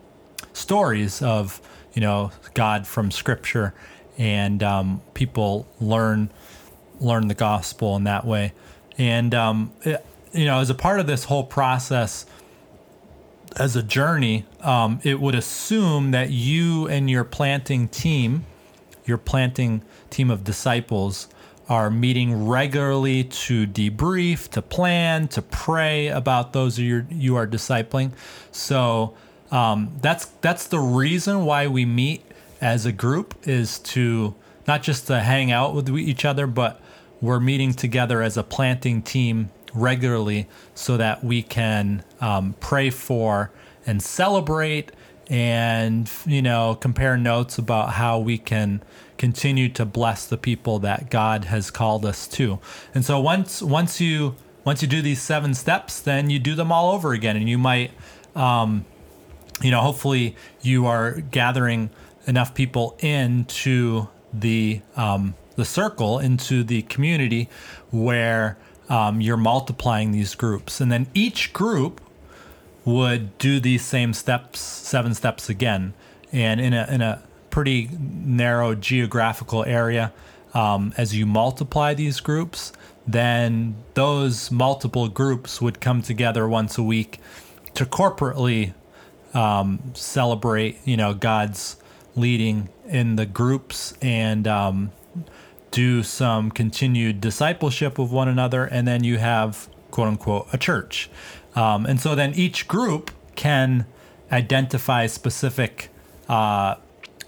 stories 0.54 1.22
of, 1.22 1.62
you 1.94 2.02
know, 2.02 2.32
God 2.56 2.88
from 2.88 3.12
Scripture, 3.12 3.76
and 4.18 4.64
um, 4.64 5.02
people 5.14 5.68
learn 5.80 6.32
learn 7.00 7.28
the 7.28 7.36
gospel 7.36 7.96
in 7.96 8.06
that 8.06 8.26
way. 8.26 8.54
And 8.98 9.34
um, 9.34 9.74
it, 9.82 10.06
you 10.32 10.46
know, 10.46 10.60
as 10.60 10.70
a 10.70 10.76
part 10.76 11.00
of 11.00 11.08
this 11.08 11.26
whole 11.26 11.44
process, 11.44 12.26
as 13.56 13.76
a 13.76 13.84
journey, 13.84 14.46
um, 14.62 15.00
it 15.04 15.20
would 15.20 15.36
assume 15.36 16.12
that 16.12 16.30
you 16.30 16.88
and 16.88 17.10
your 17.10 17.24
planting 17.24 17.88
team, 17.88 18.46
your 19.06 19.18
planting 19.18 19.82
team 20.10 20.30
of 20.30 20.44
disciples, 20.44 21.28
are 21.68 21.90
meeting 21.90 22.48
regularly 22.48 23.24
to 23.24 23.66
debrief, 23.66 24.50
to 24.50 24.62
plan, 24.62 25.28
to 25.30 25.42
pray 25.42 26.08
about 26.08 26.54
those 26.54 26.78
you 26.78 27.06
you 27.10 27.36
are 27.36 27.48
discipling. 27.48 28.12
So 28.52 29.16
um, 29.52 29.96
that's 30.02 30.26
that's 30.42 30.68
the 30.68 30.80
reason 30.80 31.46
why 31.46 31.68
we 31.68 31.86
meet 31.86 32.24
as 32.62 32.86
a 32.86 32.92
group 32.92 33.36
is 33.48 33.80
to 33.80 34.36
not 34.68 34.84
just 34.84 35.08
to 35.08 35.20
hang 35.20 35.52
out 35.52 35.74
with 35.74 35.90
each 35.90 36.26
other, 36.26 36.46
but 36.46 36.82
we're 37.22 37.40
meeting 37.40 37.74
together 37.74 38.22
as 38.22 38.38
a 38.38 38.44
planting 38.44 39.02
team 39.02 39.50
regularly 39.74 40.48
so 40.74 40.98
that 40.98 41.24
we 41.24 41.42
can 41.42 42.04
um, 42.22 42.56
pray 42.60 42.90
for 42.90 43.52
and 43.86 44.02
celebrate 44.02 44.92
and 45.28 46.10
you 46.26 46.42
know 46.42 46.76
compare 46.76 47.18
notes 47.18 47.58
about 47.58 47.94
how 47.94 48.20
we 48.20 48.38
can 48.38 48.82
continue 49.18 49.70
to 49.70 49.86
bless 49.86 50.26
the 50.26 50.38
people 50.38 50.80
that 50.80 51.10
God 51.10 51.46
has 51.46 51.72
called 51.72 52.06
us 52.06 52.28
to. 52.30 52.60
And 52.94 53.04
so 53.04 53.20
once 53.20 53.62
once 53.62 54.00
you 54.00 54.36
once 54.64 54.82
you 54.82 54.88
do 54.88 55.02
these 55.02 55.22
seven 55.22 55.54
steps, 55.54 56.00
then 56.00 56.30
you 56.30 56.40
do 56.40 56.56
them 56.56 56.72
all 56.72 56.92
over 56.92 57.14
again, 57.14 57.36
and 57.36 57.48
you 57.48 57.58
might 57.58 57.92
um, 58.36 58.86
you 59.62 59.72
know 59.72 59.82
hopefully 59.82 60.36
you 60.62 60.86
are 60.86 61.22
gathering 61.22 61.90
enough 62.28 62.54
people 62.54 62.98
into 63.00 64.08
the 64.34 64.82
um, 64.96 65.36
the 65.56 65.66
circle 65.66 66.20
into 66.20 66.64
the 66.64 66.82
community 66.84 67.50
where 67.92 68.58
um, 68.90 69.22
you're 69.22 69.38
multiplying 69.38 70.12
these 70.12 70.36
groups. 70.36 70.80
And 70.80 70.92
then 70.92 71.08
each 71.14 71.54
group 71.54 72.02
would 72.84 73.38
do 73.38 73.60
these 73.60 73.84
same 73.84 74.14
steps, 74.14 74.60
seven 74.60 75.14
steps 75.14 75.50
again. 75.50 75.94
And 76.32 76.62
in 76.62 76.74
a, 76.74 76.88
in 76.90 77.02
a 77.02 77.24
pretty 77.50 77.90
narrow 78.00 78.76
geographical 78.76 79.64
area, 79.66 80.14
um, 80.54 80.94
as 80.98 81.16
you 81.16 81.26
multiply 81.26 81.94
these 81.94 82.20
groups, 82.20 82.72
then 83.08 83.76
those 83.94 84.52
multiple 84.52 85.08
groups 85.08 85.62
would 85.62 85.80
come 85.80 86.02
together 86.02 86.48
once 86.48 86.78
a 86.78 86.84
week 86.84 87.20
to 87.74 87.86
corporately 87.86 88.74
um, 89.34 89.80
celebrate, 89.94 90.80
you 90.86 90.98
know, 90.98 91.14
God's 91.14 91.78
leading 92.16 92.70
in 92.88 93.16
the 93.18 93.26
groups 93.26 93.94
and 94.02 94.48
um, 94.48 94.92
do 95.76 96.04
some 96.04 96.52
continued 96.52 97.20
discipleship 97.20 98.00
of 98.00 98.10
one 98.10 98.30
another, 98.30 98.64
and 98.64 98.88
then 98.88 99.04
you 99.04 99.18
have 99.18 99.68
quote 99.92 100.08
unquote 100.08 100.48
a 100.54 100.58
church. 100.58 101.10
Um, 101.54 101.86
and 101.86 102.00
so 102.00 102.16
then 102.16 102.34
each 102.34 102.66
group 102.68 103.12
can 103.36 103.86
identify 104.32 105.06
specific, 105.08 105.90
uh, 106.30 106.76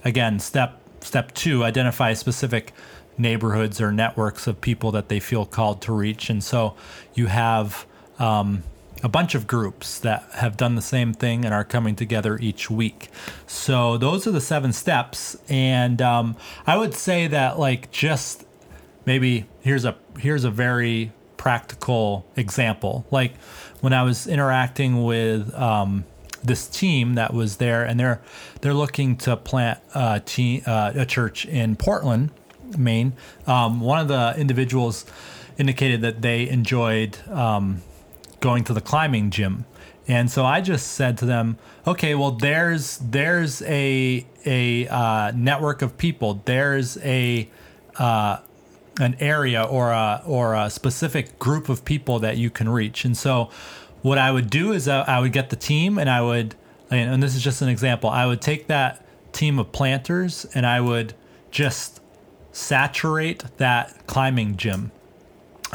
again, 0.05 0.39
step 0.39 0.79
step 1.01 1.33
two, 1.33 1.65
identify 1.65 2.13
specific 2.13 2.71
neighborhoods 3.17 3.81
or 3.81 3.91
networks 3.91 4.47
of 4.47 4.61
people 4.61 4.91
that 4.91 5.09
they 5.09 5.19
feel 5.19 5.45
called 5.45 5.81
to 5.81 5.91
reach. 5.91 6.29
And 6.29 6.41
so 6.41 6.73
you 7.15 7.27
have 7.27 7.85
um, 8.17 8.63
a 9.03 9.09
bunch 9.09 9.35
of 9.35 9.47
groups 9.47 9.99
that 9.99 10.27
have 10.33 10.57
done 10.57 10.75
the 10.75 10.81
same 10.81 11.13
thing 11.13 11.45
and 11.45 11.53
are 11.53 11.63
coming 11.63 11.95
together 11.95 12.37
each 12.41 12.69
week. 12.69 13.09
So 13.45 13.97
those 13.97 14.25
are 14.25 14.31
the 14.31 14.41
seven 14.41 14.73
steps, 14.73 15.37
and 15.47 16.01
um, 16.01 16.35
I 16.65 16.77
would 16.77 16.93
say 16.93 17.27
that 17.27 17.59
like 17.59 17.91
just 17.91 18.45
maybe 19.05 19.45
here's 19.61 19.85
a 19.85 19.95
here's 20.19 20.43
a 20.43 20.51
very 20.51 21.11
practical 21.37 22.25
example. 22.35 23.05
Like 23.11 23.35
when 23.81 23.93
I 23.93 24.03
was 24.03 24.27
interacting 24.27 25.03
with 25.03 25.53
um, 25.53 26.05
this 26.43 26.67
team 26.67 27.15
that 27.15 27.33
was 27.33 27.57
there, 27.57 27.83
and 27.83 27.99
they're 27.99 28.21
they're 28.61 28.73
looking 28.73 29.15
to 29.17 29.37
plant 29.37 29.79
a, 29.95 30.21
uh, 30.65 30.91
a 30.95 31.05
church 31.05 31.45
in 31.45 31.75
Portland, 31.75 32.31
Maine. 32.77 33.13
Um, 33.45 33.79
one 33.79 33.99
of 33.99 34.07
the 34.07 34.35
individuals 34.37 35.05
indicated 35.57 36.01
that 36.01 36.21
they 36.21 36.47
enjoyed 36.47 37.17
um, 37.29 37.81
going 38.39 38.63
to 38.65 38.73
the 38.73 38.81
climbing 38.81 39.29
gym. 39.29 39.65
And 40.07 40.31
so 40.31 40.45
I 40.45 40.61
just 40.61 40.93
said 40.93 41.17
to 41.19 41.25
them, 41.25 41.57
okay, 41.85 42.15
well, 42.15 42.31
there's 42.31 42.97
there's 42.99 43.61
a 43.63 44.25
a 44.45 44.87
uh, 44.87 45.31
network 45.35 45.81
of 45.81 45.97
people. 45.97 46.41
There's 46.45 46.97
a 46.99 47.49
uh, 47.97 48.37
an 48.99 49.17
area 49.19 49.63
or 49.63 49.91
a 49.91 50.23
or 50.25 50.55
a 50.55 50.69
specific 50.69 51.37
group 51.39 51.67
of 51.67 51.83
people 51.83 52.19
that 52.19 52.37
you 52.37 52.49
can 52.49 52.69
reach. 52.69 53.03
And 53.03 53.17
so, 53.17 53.49
what 54.01 54.17
I 54.17 54.31
would 54.31 54.49
do 54.49 54.71
is 54.71 54.87
I 54.87 55.19
would 55.19 55.33
get 55.33 55.49
the 55.49 55.57
team, 55.57 55.97
and 55.97 56.09
I 56.09 56.21
would, 56.21 56.55
and 56.89 57.21
this 57.21 57.35
is 57.35 57.43
just 57.43 57.61
an 57.61 57.67
example. 57.67 58.09
I 58.09 58.25
would 58.25 58.41
take 58.41 58.67
that 58.67 59.05
team 59.33 59.59
of 59.59 59.73
planters, 59.73 60.45
and 60.53 60.65
I 60.65 60.79
would 60.79 61.15
just 61.51 61.99
saturate 62.53 63.43
that 63.57 64.07
climbing 64.07 64.55
gym, 64.55 64.91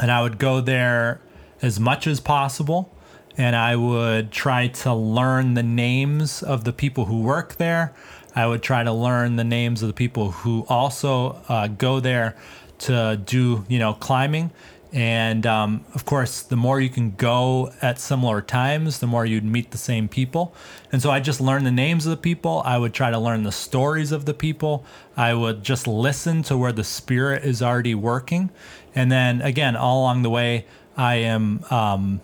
and 0.01 0.09
I 0.11 0.23
would 0.23 0.39
go 0.39 0.59
there 0.59 1.21
as 1.63 1.79
much 1.79 2.05
as 2.05 2.19
possible 2.19 2.93
and 3.37 3.55
I 3.55 3.75
would 3.75 4.31
try 4.31 4.67
to 4.67 4.93
learn 4.93 5.53
the 5.55 5.63
names 5.63 6.43
of 6.43 6.63
the 6.63 6.73
people 6.73 7.05
who 7.05 7.21
work 7.21 7.55
there. 7.55 7.93
I 8.35 8.47
would 8.47 8.63
try 8.63 8.83
to 8.83 8.91
learn 8.91 9.35
the 9.35 9.43
names 9.43 9.81
of 9.81 9.87
the 9.87 9.93
people 9.93 10.31
who 10.31 10.65
also 10.69 11.41
uh, 11.47 11.67
go 11.67 11.99
there 11.99 12.35
to 12.79 13.19
do, 13.23 13.65
you 13.67 13.79
know, 13.79 13.93
climbing. 13.93 14.51
And 14.91 15.47
um, 15.47 15.85
of 15.95 16.05
course, 16.05 16.43
the 16.43 16.55
more 16.55 16.79
you 16.79 16.89
can 16.89 17.11
go 17.11 17.71
at 17.81 17.97
similar 17.97 18.41
times, 18.41 18.99
the 18.99 19.07
more 19.07 19.25
you'd 19.25 19.43
meet 19.43 19.71
the 19.71 19.77
same 19.77 20.07
people. 20.07 20.53
And 20.91 21.01
so 21.01 21.09
I 21.09 21.19
just 21.19 21.41
learned 21.41 21.65
the 21.65 21.71
names 21.71 22.05
of 22.05 22.11
the 22.11 22.17
people. 22.17 22.61
I 22.63 22.77
would 22.77 22.93
try 22.93 23.09
to 23.09 23.17
learn 23.17 23.41
the 23.41 23.51
stories 23.51 24.11
of 24.11 24.25
the 24.25 24.35
people. 24.35 24.85
I 25.17 25.33
would 25.33 25.63
just 25.63 25.87
listen 25.87 26.43
to 26.43 26.57
where 26.57 26.71
the 26.71 26.83
Spirit 26.83 27.43
is 27.43 27.63
already 27.63 27.95
working. 27.95 28.51
And 28.93 29.11
then 29.11 29.41
again, 29.41 29.75
all 29.75 30.01
along 30.01 30.21
the 30.21 30.29
way, 30.29 30.65
I 30.95 31.15
am 31.15 31.63
um, 31.69 32.21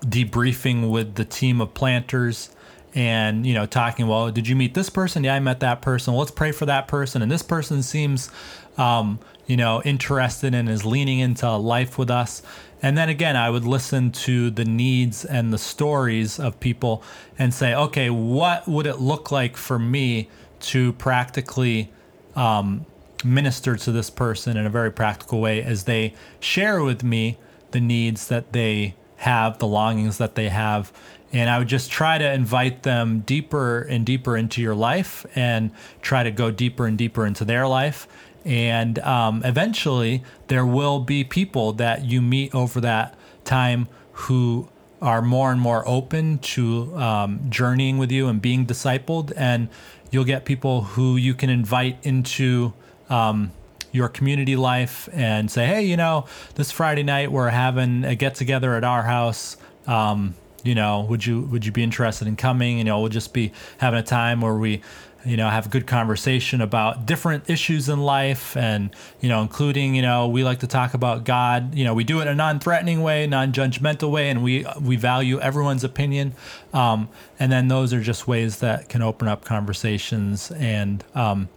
debriefing 0.00 0.90
with 0.90 1.14
the 1.14 1.24
team 1.24 1.60
of 1.60 1.74
planters 1.74 2.50
and 2.96 3.44
you 3.44 3.52
know 3.52 3.66
talking 3.66 4.06
well 4.06 4.30
did 4.30 4.46
you 4.46 4.54
meet 4.54 4.74
this 4.74 4.88
person? 4.88 5.24
Yeah 5.24 5.34
i 5.34 5.40
met 5.40 5.60
that 5.60 5.82
person. 5.82 6.14
Let's 6.14 6.30
pray 6.30 6.52
for 6.52 6.66
that 6.66 6.88
person. 6.88 7.22
And 7.22 7.30
this 7.30 7.42
person 7.42 7.82
seems 7.82 8.30
um, 8.78 9.18
you 9.46 9.56
know 9.56 9.82
interested 9.84 10.54
and 10.54 10.68
is 10.68 10.84
leaning 10.84 11.18
into 11.18 11.50
life 11.56 11.98
with 11.98 12.10
us. 12.10 12.42
And 12.82 12.98
then 12.98 13.08
again 13.08 13.36
i 13.36 13.50
would 13.50 13.64
listen 13.64 14.12
to 14.12 14.50
the 14.50 14.64
needs 14.64 15.24
and 15.24 15.52
the 15.52 15.58
stories 15.58 16.38
of 16.38 16.60
people 16.60 17.02
and 17.38 17.52
say 17.52 17.74
okay 17.74 18.10
what 18.10 18.68
would 18.68 18.86
it 18.86 19.00
look 19.00 19.30
like 19.30 19.56
for 19.56 19.78
me 19.78 20.28
to 20.60 20.92
practically 20.94 21.90
um, 22.36 22.86
minister 23.24 23.76
to 23.76 23.92
this 23.92 24.10
person 24.10 24.56
in 24.56 24.66
a 24.66 24.70
very 24.70 24.90
practical 24.90 25.40
way 25.40 25.62
as 25.62 25.84
they 25.84 26.14
share 26.40 26.82
with 26.82 27.02
me 27.02 27.38
the 27.74 27.80
needs 27.80 28.28
that 28.28 28.54
they 28.54 28.94
have 29.18 29.58
the 29.58 29.66
longings 29.66 30.18
that 30.18 30.34
they 30.34 30.48
have 30.48 30.90
and 31.34 31.50
I 31.50 31.58
would 31.58 31.66
just 31.66 31.90
try 31.90 32.16
to 32.16 32.32
invite 32.32 32.84
them 32.84 33.20
deeper 33.26 33.82
and 33.82 34.06
deeper 34.06 34.36
into 34.36 34.62
your 34.62 34.76
life 34.76 35.26
and 35.34 35.72
try 36.00 36.22
to 36.22 36.30
go 36.30 36.52
deeper 36.52 36.86
and 36.86 36.96
deeper 36.96 37.26
into 37.26 37.44
their 37.44 37.66
life. 37.66 38.06
And 38.44 39.00
um, 39.00 39.42
eventually, 39.44 40.22
there 40.46 40.64
will 40.64 41.00
be 41.00 41.24
people 41.24 41.72
that 41.72 42.04
you 42.04 42.22
meet 42.22 42.54
over 42.54 42.80
that 42.82 43.16
time 43.42 43.88
who 44.12 44.68
are 45.02 45.20
more 45.20 45.50
and 45.50 45.60
more 45.60 45.86
open 45.88 46.38
to 46.38 46.96
um, 46.96 47.40
journeying 47.48 47.98
with 47.98 48.12
you 48.12 48.28
and 48.28 48.40
being 48.40 48.64
discipled. 48.64 49.32
And 49.36 49.68
you'll 50.12 50.24
get 50.24 50.44
people 50.44 50.82
who 50.82 51.16
you 51.16 51.34
can 51.34 51.50
invite 51.50 51.98
into 52.04 52.74
um, 53.10 53.50
your 53.94 54.08
community 54.08 54.56
life 54.56 55.08
and 55.12 55.48
say, 55.48 55.66
hey, 55.66 55.82
you 55.82 55.96
know, 55.96 56.26
this 56.56 56.72
Friday 56.72 57.04
night 57.04 57.30
we're 57.30 57.48
having 57.48 58.04
a 58.04 58.16
get 58.16 58.34
together 58.34 58.74
at 58.74 58.82
our 58.82 59.04
house. 59.04 59.56
Um, 59.86 60.34
you 60.64 60.74
know, 60.74 61.02
would 61.02 61.24
you 61.24 61.42
would 61.42 61.64
you 61.64 61.70
be 61.70 61.82
interested 61.82 62.26
in 62.26 62.36
coming? 62.36 62.78
You 62.78 62.84
know, 62.84 63.00
we'll 63.00 63.10
just 63.10 63.32
be 63.32 63.52
having 63.78 64.00
a 64.00 64.02
time 64.02 64.40
where 64.40 64.54
we, 64.54 64.82
you 65.24 65.36
know, 65.36 65.48
have 65.48 65.66
a 65.66 65.68
good 65.68 65.86
conversation 65.86 66.60
about 66.60 67.06
different 67.06 67.48
issues 67.48 67.88
in 67.88 68.00
life, 68.00 68.56
and 68.56 68.90
you 69.20 69.28
know, 69.28 69.42
including 69.42 69.94
you 69.94 70.02
know, 70.02 70.26
we 70.26 70.42
like 70.42 70.60
to 70.60 70.66
talk 70.66 70.94
about 70.94 71.24
God. 71.24 71.74
You 71.74 71.84
know, 71.84 71.94
we 71.94 72.02
do 72.02 72.18
it 72.18 72.22
in 72.22 72.28
a 72.28 72.34
non-threatening 72.34 73.02
way, 73.02 73.26
non-judgmental 73.26 74.10
way, 74.10 74.30
and 74.30 74.42
we 74.42 74.66
we 74.80 74.96
value 74.96 75.38
everyone's 75.38 75.84
opinion. 75.84 76.32
Um, 76.72 77.10
and 77.38 77.52
then 77.52 77.68
those 77.68 77.92
are 77.92 78.00
just 78.00 78.26
ways 78.26 78.58
that 78.58 78.88
can 78.88 79.02
open 79.02 79.28
up 79.28 79.44
conversations, 79.44 80.50
and 80.50 81.04
um, 81.14 81.50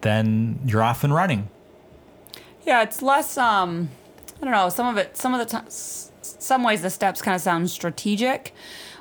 then 0.00 0.58
you're 0.64 0.82
off 0.82 1.04
and 1.04 1.14
running. 1.14 1.48
Yeah, 2.64 2.82
it's 2.82 3.02
less. 3.02 3.38
Um, 3.38 3.90
I 4.40 4.44
don't 4.44 4.52
know. 4.52 4.68
Some 4.68 4.86
of 4.86 4.96
it. 4.96 5.16
Some 5.16 5.34
of 5.34 5.40
the 5.40 5.46
times 5.46 6.06
some 6.46 6.62
ways 6.62 6.82
the 6.82 6.90
steps 6.90 7.22
kind 7.22 7.34
of 7.34 7.40
sound 7.40 7.70
strategic, 7.70 8.54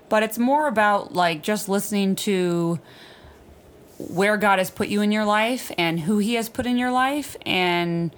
but 0.09 0.23
it's 0.23 0.37
more 0.37 0.67
about 0.67 1.13
like 1.13 1.41
just 1.41 1.69
listening 1.69 2.15
to 2.15 2.79
where 3.97 4.37
God 4.37 4.59
has 4.59 4.69
put 4.69 4.87
you 4.89 5.01
in 5.01 5.11
your 5.11 5.25
life 5.25 5.71
and 5.77 6.01
who 6.01 6.17
He 6.17 6.35
has 6.35 6.49
put 6.49 6.65
in 6.65 6.77
your 6.77 6.91
life 6.91 7.35
and 7.45 8.13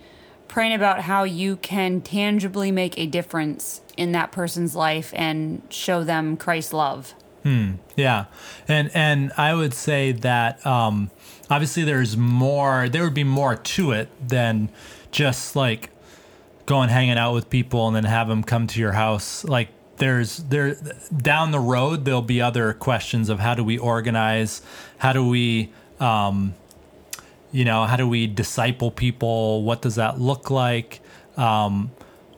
praying 0.48 0.74
about 0.74 1.01
how 1.01 1.24
you 1.24 1.57
can 1.57 2.01
tangibly 2.01 2.72
make 2.72 2.98
a 2.98 3.05
difference 3.05 3.81
in 3.96 4.12
that 4.13 4.31
person's 4.31 4.75
life 4.75 5.13
and 5.15 5.62
show 5.69 6.03
them 6.03 6.38
Christ's 6.38 6.74
love. 6.74 7.13
Hmm. 7.47 7.75
Yeah, 7.95 8.25
and 8.67 8.91
and 8.93 9.31
I 9.37 9.53
would 9.53 9.73
say 9.73 10.11
that 10.11 10.65
um, 10.67 11.11
obviously 11.49 11.85
there's 11.85 12.17
more. 12.17 12.89
There 12.89 13.05
would 13.05 13.13
be 13.13 13.23
more 13.23 13.55
to 13.55 13.91
it 13.91 14.10
than 14.27 14.67
just 15.12 15.55
like 15.55 15.89
going 16.65 16.89
hanging 16.89 17.17
out 17.17 17.33
with 17.33 17.49
people 17.49 17.88
and 17.88 17.95
then 17.95 18.03
have 18.03 18.27
them 18.27 18.43
come 18.43 18.67
to 18.67 18.81
your 18.81 18.91
house 18.91 19.45
like 19.45 19.69
there's 19.95 20.39
there 20.39 20.75
down 21.15 21.51
the 21.51 21.60
road 21.60 22.03
there'll 22.03 22.21
be 22.21 22.41
other 22.41 22.73
questions 22.73 23.29
of 23.29 23.39
how 23.39 23.55
do 23.55 23.63
we 23.63 23.77
organize 23.77 24.62
how 24.97 25.13
do 25.13 25.25
we 25.25 25.71
um, 26.01 26.53
you 27.53 27.63
know 27.63 27.86
how 27.86 27.95
do 27.95 28.05
we 28.05 28.27
disciple 28.27 28.91
people 28.91 29.63
what 29.63 29.81
does 29.81 29.95
that 29.95 30.19
look 30.19 30.51
like 30.51 30.99
um, 31.38 31.89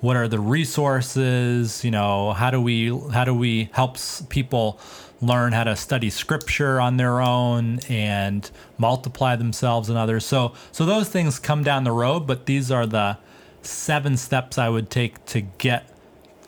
what 0.01 0.15
are 0.15 0.27
the 0.27 0.39
resources 0.39 1.83
you 1.83 1.91
know 1.91 2.33
how 2.33 2.49
do 2.49 2.61
we 2.61 2.89
how 3.11 3.23
do 3.23 3.33
we 3.33 3.69
help 3.73 3.97
people 4.29 4.79
learn 5.21 5.51
how 5.51 5.63
to 5.63 5.75
study 5.75 6.09
scripture 6.09 6.79
on 6.79 6.97
their 6.97 7.19
own 7.19 7.79
and 7.89 8.51
multiply 8.77 9.35
themselves 9.35 9.89
and 9.89 9.97
others 9.97 10.25
so 10.25 10.53
so 10.71 10.85
those 10.85 11.09
things 11.09 11.39
come 11.39 11.63
down 11.63 11.83
the 11.83 11.91
road 11.91 12.25
but 12.25 12.45
these 12.45 12.71
are 12.71 12.85
the 12.85 13.17
seven 13.61 14.17
steps 14.17 14.57
I 14.57 14.69
would 14.69 14.89
take 14.89 15.23
to 15.27 15.41
get 15.41 15.89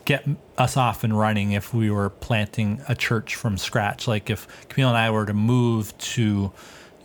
get 0.05 0.27
us 0.57 0.77
off 0.77 1.03
and 1.03 1.17
running 1.17 1.51
if 1.51 1.73
we 1.73 1.91
were 1.91 2.09
planting 2.09 2.81
a 2.87 2.95
church 2.95 3.35
from 3.35 3.57
scratch. 3.57 4.07
Like 4.07 4.29
if 4.29 4.47
Camille 4.69 4.89
and 4.89 4.97
I 4.97 5.11
were 5.11 5.25
to 5.25 5.33
move 5.33 5.95
to, 5.99 6.51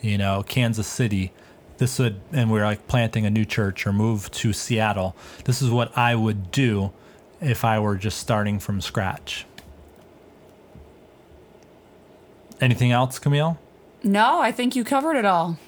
you 0.00 0.18
know, 0.18 0.42
Kansas 0.42 0.86
City, 0.86 1.32
this 1.78 1.98
would 1.98 2.20
and 2.32 2.50
we 2.50 2.60
are 2.60 2.64
like 2.64 2.86
planting 2.88 3.26
a 3.26 3.30
new 3.30 3.44
church 3.44 3.86
or 3.86 3.92
move 3.92 4.30
to 4.32 4.52
Seattle. 4.52 5.14
This 5.44 5.60
is 5.62 5.70
what 5.70 5.96
I 5.96 6.14
would 6.14 6.50
do 6.50 6.92
if 7.40 7.64
I 7.64 7.78
were 7.78 7.96
just 7.96 8.18
starting 8.18 8.58
from 8.58 8.80
scratch. 8.80 9.46
Anything 12.60 12.90
else, 12.92 13.18
Camille? 13.18 13.58
No, 14.02 14.40
I 14.40 14.52
think 14.52 14.74
you 14.74 14.84
covered 14.84 15.16
it 15.16 15.24
all. 15.24 15.58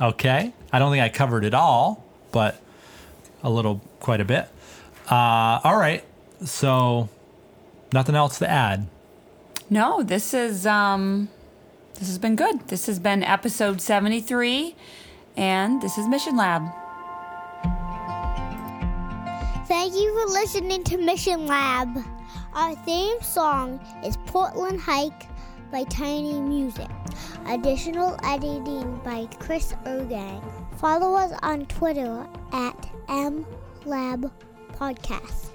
Okay. 0.00 0.52
I 0.72 0.78
don't 0.78 0.90
think 0.90 1.02
I 1.02 1.08
covered 1.08 1.44
it 1.44 1.54
all, 1.54 2.04
but 2.32 2.60
a 3.42 3.50
little, 3.50 3.80
quite 4.00 4.20
a 4.20 4.24
bit. 4.24 4.48
Uh, 5.10 5.60
all 5.64 5.76
right. 5.76 6.04
So, 6.44 7.08
nothing 7.92 8.14
else 8.14 8.38
to 8.38 8.48
add. 8.48 8.86
No, 9.68 10.02
this 10.02 10.34
is 10.34 10.66
um, 10.66 11.28
this 11.94 12.08
has 12.08 12.18
been 12.18 12.36
good. 12.36 12.68
This 12.68 12.86
has 12.86 12.98
been 12.98 13.22
episode 13.22 13.80
seventy 13.80 14.20
three, 14.20 14.76
and 15.36 15.80
this 15.82 15.98
is 15.98 16.08
Mission 16.08 16.36
Lab. 16.36 16.62
Thank 19.66 19.94
you 19.94 20.12
for 20.18 20.32
listening 20.32 20.82
to 20.84 20.96
Mission 20.96 21.46
Lab. 21.46 21.88
Our 22.54 22.74
theme 22.84 23.20
song 23.22 23.80
is 24.04 24.16
Portland 24.26 24.80
Hike 24.80 25.28
by 25.70 25.84
Tiny 25.84 26.40
Music. 26.40 26.88
Additional 27.46 28.18
editing 28.24 29.00
by 29.04 29.28
Chris 29.38 29.72
Ergang. 29.84 30.42
Follow 30.78 31.14
us 31.14 31.32
on 31.42 31.66
Twitter 31.66 32.26
at 32.52 32.88
MLabPodcast. 33.08 34.30
Podcast. 34.80 35.50